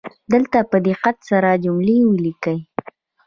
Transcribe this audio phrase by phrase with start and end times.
[0.31, 2.59] دلته په دقت سره جملې ولیکئ